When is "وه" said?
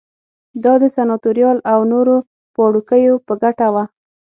3.73-3.83